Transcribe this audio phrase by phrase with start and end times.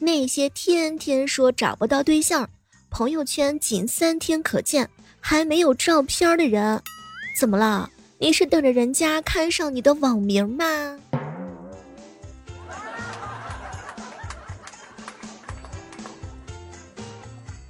[0.00, 2.48] 那些天天说找不到对象，
[2.88, 6.80] 朋友圈仅三天可见，还没有照片的人，
[7.36, 7.90] 怎么了？
[8.20, 11.00] 你是等着人家看上你的网名吗？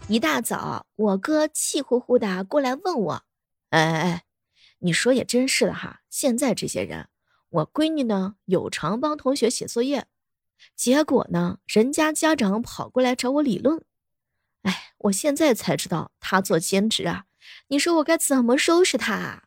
[0.06, 3.22] 一大早，我哥气呼呼的过来问我
[3.70, 4.24] ：“哎哎哎，
[4.80, 7.08] 你说也真是的哈，现在这些人，
[7.48, 10.06] 我闺女呢有偿帮同学写作业，
[10.77, 13.83] 结果呢人家家长跑过来找我理论。
[14.62, 17.24] 哎，我现在才知道他做兼职啊，
[17.69, 19.42] 你说我该怎么收拾他？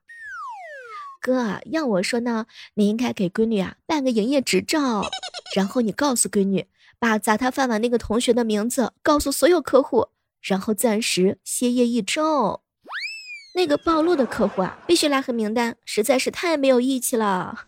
[1.22, 5.04] 哥，要我说呢，你应该给闺女啊办个营业执照，
[5.56, 6.68] 然后你告诉闺女，
[6.98, 10.10] 把砸他饭碗那个同学的名字告诉所有客户。”
[10.42, 12.64] 然后暂时歇业一周，
[13.54, 17.68] 那个暴露的客户啊，必须拉黑名单，实在是太没有义气了。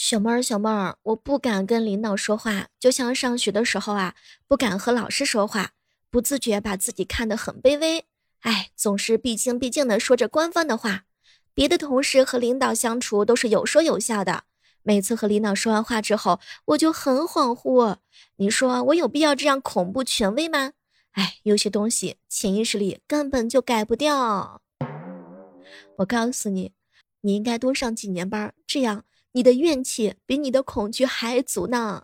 [0.00, 4.14] 小妹儿，小妹儿，我不敢跟领导说话，就像上学的时候啊，
[4.46, 5.72] 不敢和老师说话，
[6.08, 8.04] 不自觉把自己看得很卑微。
[8.42, 11.06] 哎，总是毕恭毕敬的说着官方的话，
[11.52, 14.44] 别的同事和领导相处都是有说有笑的。
[14.84, 17.96] 每次和领导说完话之后，我就很恍惚。
[18.36, 20.74] 你说我有必要这样恐怖权威吗？
[21.14, 24.62] 哎，有些东西潜意识里根本就改不掉。
[25.96, 26.70] 我告诉你，
[27.22, 29.04] 你应该多上几年班，这样
[29.38, 32.02] 你的怨气比你的恐惧还足呢。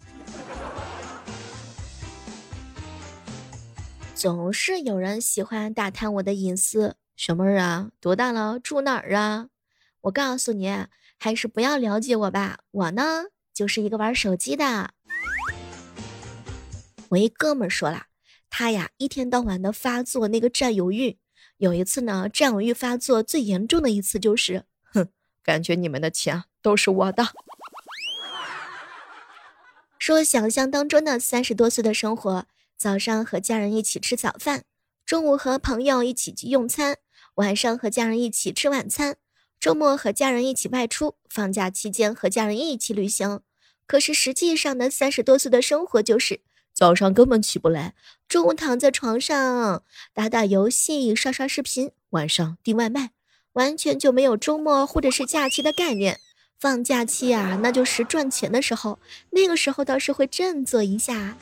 [4.15, 8.61] 总是有人喜欢打探我的隐私，小妹儿啊，多大了？
[8.61, 9.49] 住哪儿啊？
[10.03, 10.87] 我告诉你。
[11.19, 14.91] 还是不要了解我吧，我呢就是一个玩手机的。
[17.09, 18.05] 我一哥们说了，
[18.48, 21.19] 他呀一天到晚的发作那个占有欲，
[21.57, 24.67] 有一次呢占有欲发作最严重的一次就是，
[25.45, 27.28] 感觉你们的钱都是我的。
[29.98, 34.64] 说想象当中的三十多岁的生活，早上和家人一起吃早饭，
[35.07, 36.98] 中午和朋友一起去用餐，
[37.36, 39.17] 晚上和家人一起吃晚餐。
[39.61, 43.40] 周末和家人一起外出，放假期间和家人一起旅行。
[43.86, 46.40] 可是实际上的三十多岁的生活就是
[46.74, 47.95] 早上根本起不来，
[48.29, 49.83] 中午躺在床上
[50.13, 53.13] 打打游戏、刷刷视频，晚上订外卖，
[53.55, 56.20] 完全就没有周末或者是假期的概念。
[56.61, 58.98] 放假期啊，那就是赚钱的时候，
[59.31, 61.37] 那个时候倒是会振作一下。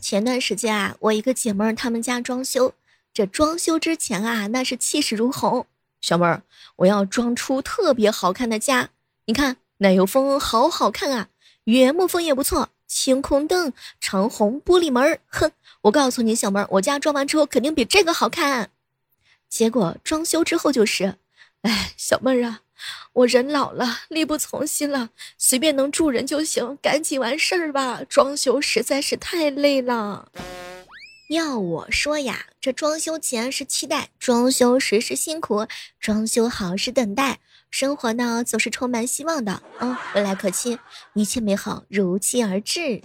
[0.00, 2.74] 前段时间啊，我一个姐妹儿他们家装修。
[3.14, 5.64] 这装修之前啊，那是气势如虹。
[6.00, 6.42] 小妹儿，
[6.76, 8.90] 我要装出特别好看的家。
[9.26, 11.28] 你看奶油风好好看啊，
[11.64, 15.50] 原木风也不错，晴空灯、长虹玻璃门哼，
[15.82, 18.70] 我告诉你，小妹儿，我家装完之后肯定比这个好看。
[19.54, 21.14] 结果装修之后就是，
[21.62, 22.62] 哎，小妹儿啊，
[23.12, 28.02] 我人老了，力不从心了，随便能住人就行，赶紧完事儿吧。
[28.08, 30.32] 装修实在是太累了。
[31.28, 35.68] 要我说呀，这装修前是期待，装修时是辛苦，
[36.00, 37.38] 装修好是等待，
[37.70, 39.62] 生活呢总是充满希望的。
[39.78, 40.80] 嗯，未来可期，
[41.12, 43.02] 一切美好如期而至。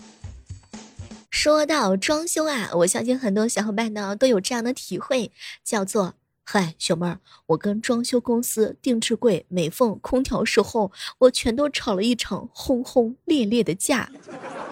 [1.30, 5.32] 说到装修啊，我相信很多小伙伴呢都有这样的体会，
[5.64, 6.16] 叫做。
[6.52, 14.10] 嗨，小妹儿，我跟装修公司定制柜、美缝、空调售后，我全都吵了一场轰轰烈烈的架。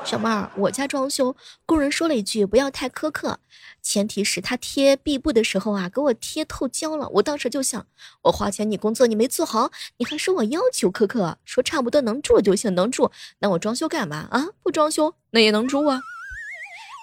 [0.03, 1.35] 小妹儿，我家装修
[1.67, 3.39] 工人说了一句不要太苛刻，
[3.83, 7.07] 前提是他贴壁布的时候啊，给我贴透胶了。
[7.09, 7.85] 我当时就想，
[8.23, 14.47] 我花钱你工作你没做好，你还说我要求苛刻，说差不多能住就行，能住那我装修干嘛啊？
[14.63, 16.01] 不装修那也能住啊。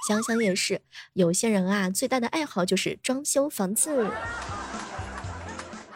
[0.09, 0.83] 想想也是，
[1.13, 4.11] 有些人啊，最大的爱好就是装修房子。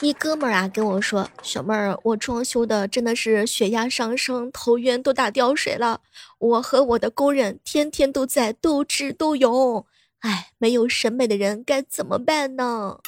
[0.00, 6.02] 一哥们儿啊跟我说：“小妹儿，我装修的真的是血压上升，头晕都打吊水了。
[6.38, 9.84] 我和我的工人天天都在斗智斗勇，
[10.20, 13.00] 哎，没有审美的人该怎么办呢？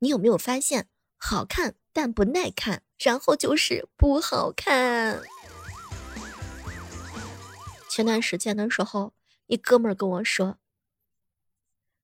[0.00, 0.86] 你有没有发现，
[1.16, 5.22] 好看但不耐看，然后就是不好看？
[7.90, 9.14] 前段时间的时候，
[9.46, 10.58] 一哥们儿跟我说：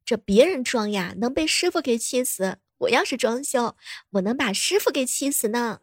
[0.03, 3.77] 这别人装呀，能被师傅给气死。”我要是装修，
[4.11, 5.81] 我能把师傅给气死呢。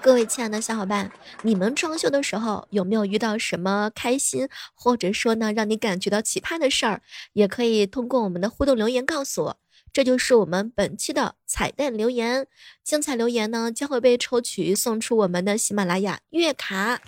[0.00, 1.10] 各位亲爱的小伙伴，
[1.42, 7.02] 你们装修的时候有没有遇到什么开心，或者说呢让你感觉到奇葩的事儿？
[7.32, 9.58] 也可以通过我们的互动留言告诉我。
[9.92, 12.46] 这就是我们本期的彩蛋留言，
[12.84, 17.00] 精彩留言呢将会被抽取送出我们的喜马拉雅月卡。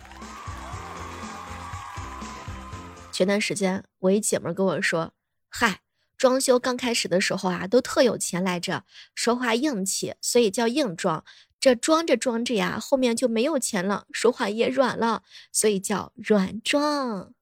[3.13, 5.13] 前段时间我一姐们跟我说
[5.49, 5.81] ：“嗨。”
[6.19, 8.83] 装修刚开始的时候啊，都特有钱来着，
[9.15, 11.25] 说话硬气，所以叫硬装。
[11.61, 15.23] 这装着装着呀，后面就没有钱了，说话也软了，
[15.53, 17.33] 所以叫软装。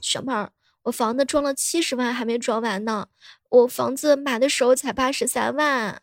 [0.00, 0.52] 小妹儿，
[0.84, 3.08] 我房子装了七十万还没装完呢，
[3.50, 6.00] 我房子买的时候才八十三万。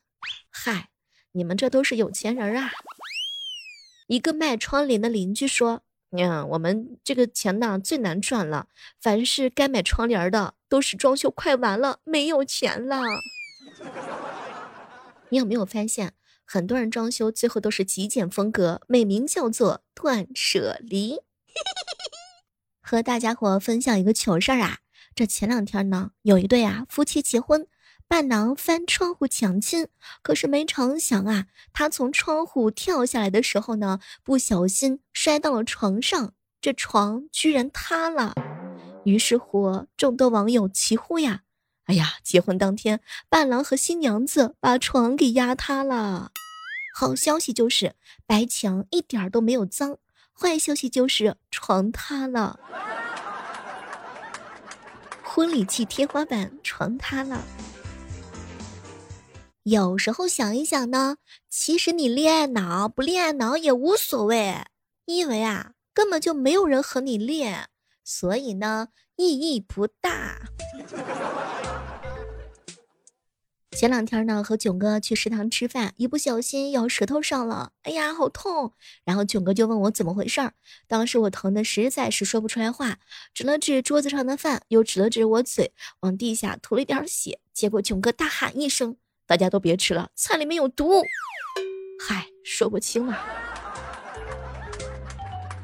[0.51, 0.89] 嗨，
[1.31, 2.71] 你们这都是有钱人啊！
[4.05, 5.81] 一个卖窗帘的邻居说
[6.11, 8.67] ：“呀，我们这个钱呢最难赚了，
[9.01, 13.01] 凡是该买窗帘的，都是装修快完了没有钱了。”
[15.29, 16.13] 你有没有发现，
[16.45, 21.19] 很多人装修最后都是极简风格，美名叫做断舍离。
[22.81, 24.77] 和大家伙分享一个糗事儿啊，
[25.15, 27.67] 这前两天呢，有一对啊夫妻结婚。
[28.07, 29.87] 伴郎翻窗户抢亲，
[30.21, 38.33] 可是没成想啊，他从窗户跳下来的时候呢，不小心摔到了床上，这床居然塌了。
[39.05, 41.41] 于是乎，众多网友齐呼呀
[41.85, 46.31] ：“哎呀，结婚当天，伴郎和新娘子把床给压塌了。”
[46.95, 49.97] 好消息就是白墙一点儿都没有脏，
[50.31, 52.59] 坏消息就是床塌了。
[55.23, 57.43] 婚礼季天花板床塌了。
[59.65, 61.17] 有时候想一想呢，
[61.49, 64.63] 其实你恋爱脑不恋爱脑也无所谓，
[65.05, 67.67] 因为啊根本就没有人和你恋，
[68.03, 70.39] 所以呢意义不大。
[73.71, 78.73] 前两天呢和囧哥去食堂吃饭，一不小心咬舌头上了，哎呀好痛！
[79.03, 80.53] 然后囧哥就问我怎么回事儿，
[80.87, 82.99] 当时我疼的实在是说不出来话，
[83.33, 88.97] 指了指桌子上的饭，又指了指我嘴，往地下吐了一点血，结果囧哥大喊一声。
[89.27, 91.01] 大家都别吃了，菜里面有毒。
[92.07, 93.19] 嗨，说不清了。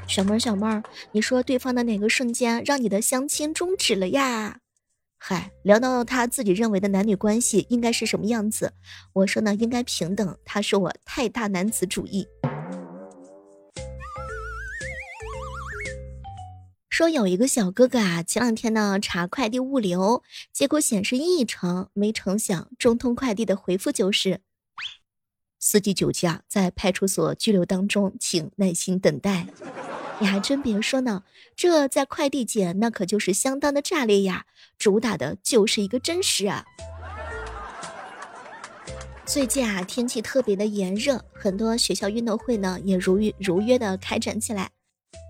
[0.07, 4.59] 小妹儿，小妹儿，你说对方的哪个瞬间让你的相亲终止了呀？
[5.17, 8.73] 嗨，聊到他自己认为的男女关系应该是什么样子，
[9.13, 10.37] 我说呢，应该平等。
[10.43, 12.27] 他说我太大男子主义。
[16.91, 20.21] 说有一个小哥哥啊，前两天呢查快递物流，
[20.51, 21.89] 结果显示异常。
[21.93, 24.41] 没成想，中通快递的回复就是：
[25.57, 29.47] 司机酒驾，在派出所拘留当中，请耐心等待。
[30.19, 31.23] 你还真别说呢，
[31.55, 34.45] 这在快递界那可就是相当的炸裂呀，
[34.77, 36.65] 主打的就是一个真实啊。
[39.25, 44.71] 最近啊，天气特别的炎热，很多学校运动会呢也如约如约的开展起来。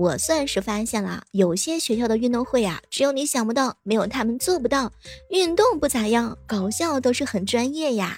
[0.01, 4.91] 我算是发现了，有些学校的运动会呀，只有你想不到，没有他们做不到。
[5.29, 8.17] 运动不咋样，搞笑都是很专业呀。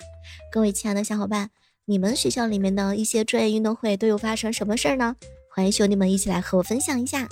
[0.50, 1.50] 各位亲爱的小伙伴，
[1.83, 5.18] 你们学校里面的一些专业运动会都有发生什么事儿呢？
[5.53, 7.27] 欢迎兄弟们一起来和我分享一下。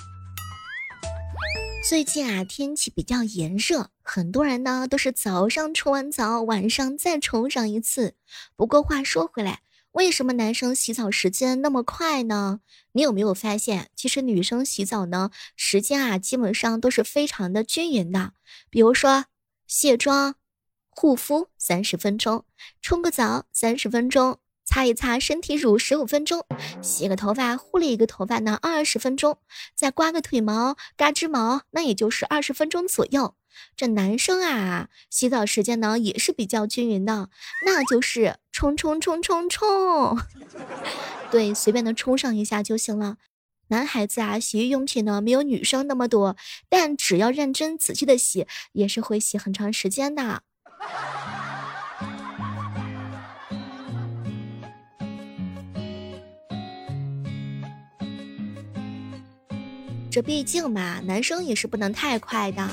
[1.87, 8.15] 最近啊，天气比较炎热，很多人呢都是早上冲完澡，晚上再冲上一次。
[8.57, 9.61] 不过话说回来。
[9.91, 12.61] 为什么男生洗澡时间那么快呢？
[12.93, 18.31] 你有没有发现，其实女生洗澡呢，时间啊，基本上都是非常的均匀的。
[18.69, 19.25] 比如说，
[19.67, 20.35] 卸妆、
[20.89, 22.45] 护肤三十分钟，
[22.81, 26.45] 冲个澡三十分钟，擦一擦身体乳十五分钟，
[26.81, 29.39] 洗个头发护理一个头发呢二十分钟，
[29.75, 33.35] 再刮个腿毛、嘎吱毛，那也就是二十分钟左右。
[33.75, 37.29] 这男生啊，洗澡时间呢也是比较均匀的，
[37.65, 40.17] 那就是冲冲冲冲冲，
[41.31, 43.17] 对，随便的冲上一下就行了。
[43.69, 46.35] 男孩子啊，洗浴用品呢没有女生那么多，
[46.67, 50.43] 但只要认真仔细的洗，也是会洗很长时间的。
[60.11, 62.69] 这毕竟嘛，男生也是不能太快的。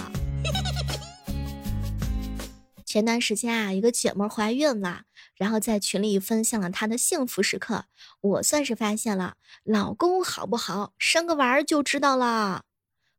[2.84, 5.02] 前段时间啊，一个姐妹怀孕了，
[5.38, 7.84] 然后在群里分享了她的幸福时刻。
[8.20, 12.64] 我算是发现了，老公好不好，生个娃儿就知道了。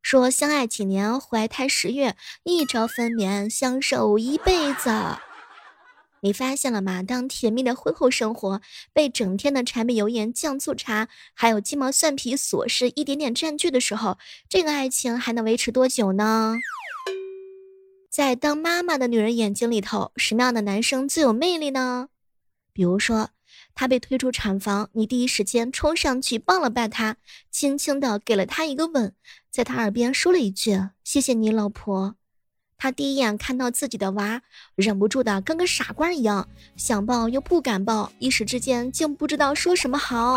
[0.01, 4.89] 说相爱几年，怀胎十月，一朝分娩，相守一辈子。
[6.21, 7.01] 你发现了吗？
[7.01, 8.61] 当甜蜜的婚后生活
[8.91, 14.17] 被整天的柴米油盐酱醋茶，还有鸡毛蒜皮琐事一点点占据的时候，
[14.49, 16.57] 这个爱情还能维持多久呢？
[18.19, 22.09] 在当妈妈的女人眼睛里头，什么样的男生最有魅力呢？
[22.73, 23.29] 比如说，
[23.73, 27.15] 他被推出产房，你第一时间冲上去抱了抱他，
[27.49, 29.13] 轻轻的给了他一个吻，
[29.49, 32.17] 在他耳边说了一句“谢谢你，老婆”。
[32.77, 34.41] 他第一眼看到自己的娃，
[34.75, 40.35] 忍不住的跟个傻瓜一样，想抱又不敢抱，一时之间竟不知道说什么好。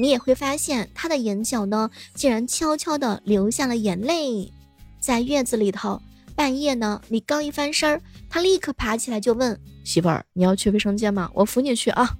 [0.00, 4.52] 你也会发现，他的眼角呢，竟然悄悄的流下了眼泪。
[4.98, 6.02] 在月子里头，
[6.34, 11.30] 半夜呢，你刚一翻身儿，他立刻爬起来就问媳妇儿：“你要去卫生间吗？
[11.34, 12.16] 我扶你去啊。”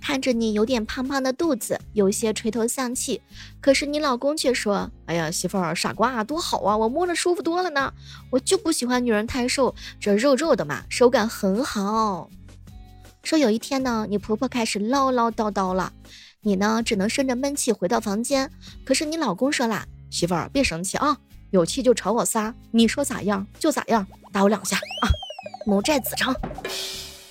[0.00, 3.22] 看着你有点胖胖的肚子，有些垂头丧气，
[3.58, 7.90] 可是你老公却说：“哎呀，媳妇儿，傻瓜，多好啊，我摸着舒服多了呢。
[8.30, 12.28] 我就不喜欢女人太瘦，这肉肉的嘛，手感很好。”
[13.24, 15.90] 说有一天呢，你婆婆开始唠唠叨叨了，
[16.42, 18.50] 你呢只能生着闷气回到房间。
[18.84, 21.16] 可是你老公说啦：“媳妇儿，别生气啊，
[21.54, 25.06] 有气就朝我撒，你说咋样就咋样，打我两下啊，
[25.64, 26.34] 母债子偿。”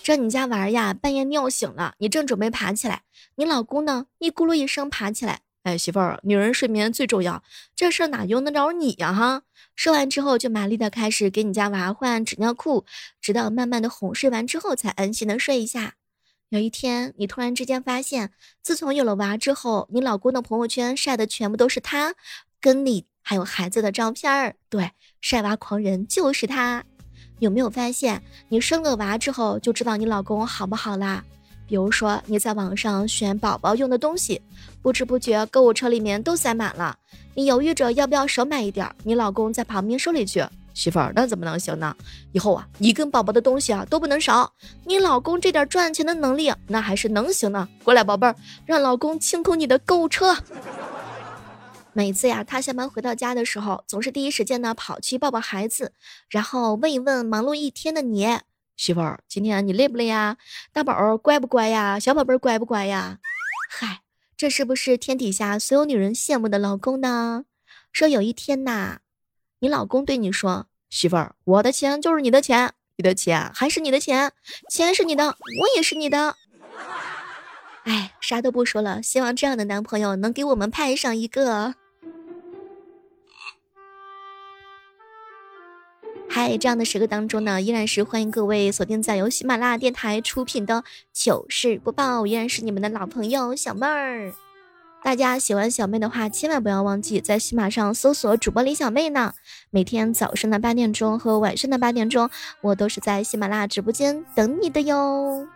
[0.01, 3.01] 这你家娃呀，半夜尿醒了，你正准备爬起来，
[3.35, 7.43] 你老公呢，一咕噜一声爬起来，哎，媳妇儿，女人睡眠最重要，
[7.75, 9.11] 这事儿哪用得着你呀？
[9.11, 9.41] 哈，
[9.75, 12.85] 说完之后就麻利的开始给你家娃换纸尿裤，
[13.19, 15.95] 直到慢慢的哄睡完之后，才安心的睡一下。
[16.47, 22.15] 有一天，你突然之间发现，自从有了娃之后，你老公的朋友圈晒的全部都是他
[22.61, 26.83] 跟你还有孩子的照片儿，对，晒娃狂人就是他。
[27.39, 31.23] 有没有发现，你生了娃之后就知道你老公好不好啦？
[31.65, 34.41] 比如说你在网上选宝宝用的东西，
[34.81, 36.95] 不知不觉购物车里面都塞满了。
[37.33, 40.43] 你犹豫着要不要少买一点，你老公在旁边说了一句
[40.75, 41.95] ：“媳妇儿，那怎么能行呢？
[42.33, 44.53] 以后啊，你跟宝宝的东西啊都不能少。
[44.85, 47.67] 你老公这点赚钱的能力，那还是能行的。
[47.83, 50.37] 过来，宝贝儿，让老公清空你的购物车。”
[51.95, 55.93] 每次呀，他下班回到家的时候，总是第一时间呢跑去抱抱孩子，
[56.27, 58.39] 然后问一问忙碌一天的你
[58.75, 60.37] 媳妇儿，今天你累不累呀？
[60.71, 61.99] 大宝儿乖不乖呀？
[61.99, 63.19] 小宝贝儿乖不乖呀？
[63.69, 64.01] 嗨，
[64.35, 67.45] 这是不是天底下所有女人羡慕的老公呢？
[67.91, 68.97] 说有一天呐，
[69.59, 74.31] 你老公对你说：“媳妇儿，我的钱就是你的钱，你的钱还是你的钱，
[74.67, 76.35] 钱是你的，我也是你的。”
[77.85, 81.75] 哎，啥都不说了，希望这样的男朋友能给我们派上一个。
[86.35, 94.33] 嗨，这样的时刻当中呢，依然是欢迎各位锁定在由喜马拉雅电台出品的糗事播报，依然是你们的老朋友小妹儿。
[95.03, 99.35] 大家喜欢小妹的话，千万不要忘记在喜马上搜索主播李小妹呢。
[99.69, 102.27] 每天早上的八点钟和晚上的八点钟，
[102.61, 105.47] 我都是在喜马拉雅直播间等你的哟。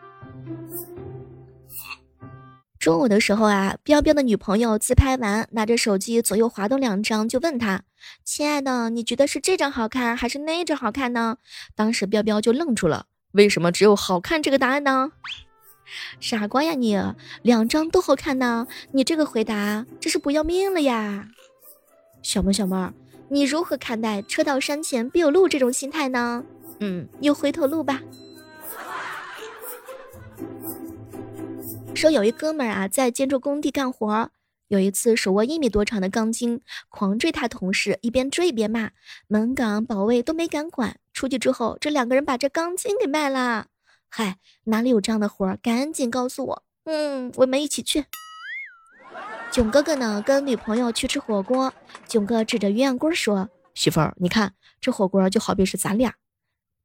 [2.88, 7.84] 中午的时候啊，彪彪的女朋友自拍完，拿着手机左右滑动两张，就问他
[8.24, 11.36] ：“亲爱的，你觉得是这张好看还是那张好看呢？”
[11.76, 15.12] 当时彪彪就愣住了，为什么只有好看这个答案呢？
[16.22, 16.98] 傻瓜呀你，
[17.42, 21.28] 两张都好看呢，你这个回答这是不要命了呀？
[22.22, 22.94] 小妹小妹，
[23.28, 26.46] 你如何看待车到山前必有路这种心态呢？
[26.80, 28.02] 嗯，有回头路吧。
[31.98, 34.30] 说有一哥们儿啊，在建筑工地干活，
[34.68, 38.92] 有一次手握一米多长的钢筋，狂追他同事，一边追一边骂，
[39.28, 41.00] 门岗保卫都没敢管。
[41.12, 43.66] 出去之后，这两个人把这钢筋给卖了。
[44.10, 45.58] 嗨，哪里有这样的活儿？
[45.58, 46.64] 赶紧告诉我。
[46.84, 48.06] 嗯，我们一起去。
[49.52, 51.74] 囧哥哥呢，跟女朋友去吃火锅。
[52.08, 56.14] 囧哥指着鸳鸯锅说：“媳妇儿，你看这火锅就好比是咱俩。”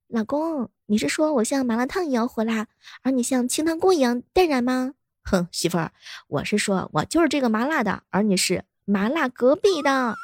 [0.09, 2.69] 老公，你是说我像麻辣烫一样火辣，
[3.03, 4.95] 而你像清汤锅一样淡然吗？
[5.25, 5.93] 哼，媳妇儿，
[6.29, 10.17] 我是说，我就是这个麻辣的，而你是麻辣隔壁的。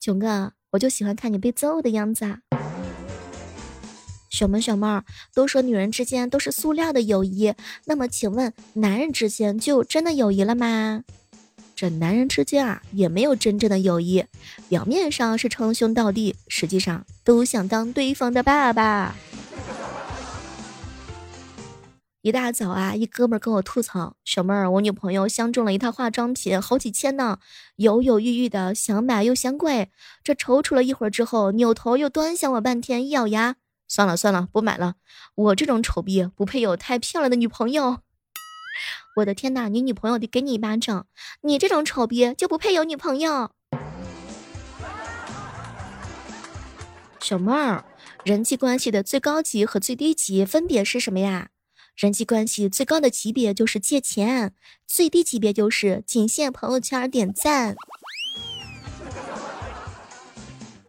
[0.00, 2.24] 囧哥，我就喜欢看你被揍的样子。
[2.24, 2.38] 啊。
[4.30, 5.04] 小萌小妹儿
[5.34, 7.54] 都说女人之间都是塑料的友谊，
[7.84, 11.04] 那么请问男人之间就真的友谊了吗？
[11.76, 14.24] 这男人之间啊，也没有真正的友谊，
[14.68, 19.14] 表面上是称兄道弟，实际上都想当对方的爸爸。
[22.22, 27.40] 一大早啊，一哥们跟我吐槽：“小妹儿，我女朋友相中了一套化妆品，好几千呢，
[27.74, 29.90] 犹犹豫豫的想买又嫌贵。
[30.22, 33.56] 这踌躇了一会儿之后，扭头又端详我半天，一咬牙，
[33.88, 34.94] 算了算了，不买了。
[35.34, 37.98] 我这种丑逼不配有太漂亮的女朋友。
[39.18, 41.08] 我的天哪，你女朋友得给你一巴掌！
[41.40, 43.50] 你这种丑逼就不配有女朋友。
[47.18, 47.84] 小妹儿，
[48.22, 51.48] 人际关系的最高级和最低级分别是什么呀？”
[51.96, 54.54] 人际关系最高的级别就是借钱，
[54.86, 57.76] 最低级别就是仅限朋友圈点赞。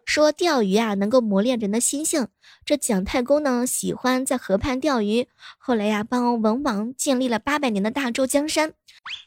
[0.04, 2.28] 说钓鱼啊，能够磨练人的心性。
[2.64, 8.72] 这蒋太公呢，喜欢在河畔钓鱼，后来呀，帮文王建立了八百年的大周江山。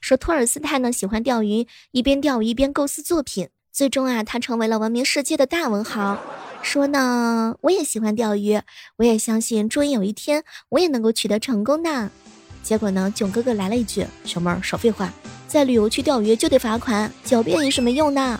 [0.01, 6.19] 说托尔斯泰呢，喜欢钓鱼，一边钓鱼一边构思作品，最终啊，他成为了闻名世界的大文豪。
[6.61, 8.61] 说呢，我也喜欢钓鱼，
[8.97, 12.09] 我也相信，终于有一天我也能够取得成功的。
[12.61, 15.11] 结果呢，囧哥哥来了一句：“小妹儿少废话，
[15.47, 18.39] 在旅游区钓鱼就得罚款，狡辩也是没用的。”